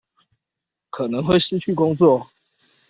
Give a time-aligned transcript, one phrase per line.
[0.89, 2.31] 可能會失去工作